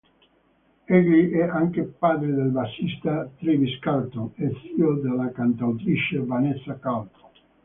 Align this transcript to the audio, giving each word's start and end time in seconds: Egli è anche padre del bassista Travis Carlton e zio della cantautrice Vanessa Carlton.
Egli 0.85 1.29
è 1.29 1.43
anche 1.43 1.83
padre 1.83 2.33
del 2.33 2.49
bassista 2.49 3.29
Travis 3.37 3.77
Carlton 3.77 4.31
e 4.37 4.51
zio 4.73 4.93
della 4.95 5.29
cantautrice 5.29 6.17
Vanessa 6.25 6.79
Carlton. 6.79 7.29